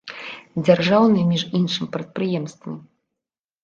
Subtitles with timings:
[0.65, 2.71] Дзяржаўныя, між іншым, прадпрыемствы!